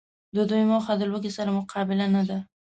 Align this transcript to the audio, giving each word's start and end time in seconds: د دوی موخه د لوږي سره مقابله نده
د 0.35 0.37
دوی 0.49 0.63
موخه 0.71 0.93
د 0.97 1.01
لوږي 1.11 1.31
سره 1.37 1.49
مقابله 1.57 2.05
نده 2.15 2.37